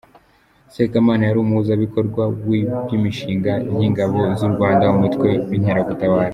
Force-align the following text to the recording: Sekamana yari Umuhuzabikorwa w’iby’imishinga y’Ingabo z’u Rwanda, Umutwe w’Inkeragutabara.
Sekamana 0.73 1.21
yari 1.25 1.39
Umuhuzabikorwa 1.41 2.23
w’iby’imishinga 2.47 3.53
y’Ingabo 3.79 4.19
z’u 4.39 4.49
Rwanda, 4.53 4.83
Umutwe 4.95 5.29
w’Inkeragutabara. 5.49 6.29